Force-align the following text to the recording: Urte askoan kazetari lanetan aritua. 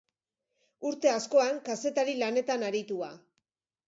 Urte 0.91 1.11
askoan 1.17 1.59
kazetari 1.67 2.15
lanetan 2.21 2.65
aritua. 2.71 3.11